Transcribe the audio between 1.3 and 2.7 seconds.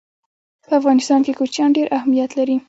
کوچیان ډېر اهمیت لري.